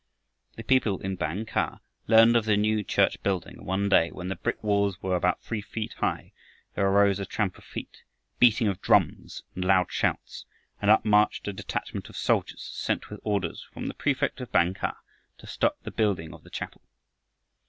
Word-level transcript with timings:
The 0.55 0.63
people 0.63 0.99
in 0.99 1.15
Bang 1.15 1.45
kah 1.45 1.77
learned 2.07 2.35
of 2.35 2.45
the 2.45 2.57
new 2.57 2.83
church 2.83 3.21
building, 3.21 3.57
and 3.59 3.67
one 3.67 3.87
day, 3.87 4.09
when 4.09 4.29
the 4.29 4.35
brick 4.35 4.63
walls 4.63 4.99
were 5.03 5.15
about 5.15 5.43
three 5.43 5.61
feet 5.61 5.93
high, 5.99 6.33
there 6.73 6.87
arose 6.87 7.19
a 7.19 7.25
tramp 7.27 7.55
of 7.59 7.63
feet, 7.63 8.01
beating 8.39 8.67
of 8.67 8.81
drums, 8.81 9.43
and 9.53 9.63
loud 9.63 9.91
shouts, 9.91 10.47
and 10.81 10.89
up 10.89 11.05
marched 11.05 11.47
a 11.47 11.53
detachment 11.53 12.09
of 12.09 12.17
soldiers 12.17 12.63
sent 12.63 13.11
with 13.11 13.19
orders 13.21 13.61
from 13.71 13.85
the 13.85 13.93
prefect 13.93 14.41
of 14.41 14.51
Bang 14.51 14.73
kah 14.73 14.97
to 15.37 15.45
stop 15.45 15.77
the 15.83 15.91
building 15.91 16.33
of 16.33 16.43
the 16.43 16.49
chapel. 16.49 16.81